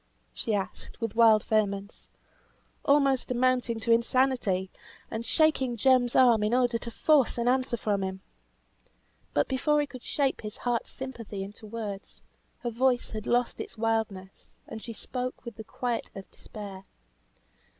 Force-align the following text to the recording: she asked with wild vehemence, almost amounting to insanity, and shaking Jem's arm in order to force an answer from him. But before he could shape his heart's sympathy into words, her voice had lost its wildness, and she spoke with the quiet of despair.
she 0.33 0.55
asked 0.55 0.99
with 0.99 1.13
wild 1.13 1.43
vehemence, 1.43 2.09
almost 2.83 3.29
amounting 3.29 3.79
to 3.79 3.91
insanity, 3.91 4.71
and 5.11 5.27
shaking 5.27 5.77
Jem's 5.77 6.15
arm 6.15 6.41
in 6.41 6.55
order 6.55 6.79
to 6.79 6.89
force 6.89 7.37
an 7.37 7.47
answer 7.47 7.77
from 7.77 8.01
him. 8.03 8.21
But 9.35 9.47
before 9.47 9.79
he 9.79 9.85
could 9.85 10.01
shape 10.01 10.41
his 10.41 10.57
heart's 10.57 10.89
sympathy 10.89 11.43
into 11.43 11.67
words, 11.67 12.23
her 12.63 12.71
voice 12.71 13.11
had 13.11 13.27
lost 13.27 13.59
its 13.59 13.77
wildness, 13.77 14.55
and 14.67 14.81
she 14.81 14.91
spoke 14.93 15.45
with 15.45 15.55
the 15.57 15.63
quiet 15.63 16.07
of 16.15 16.31
despair. 16.31 16.85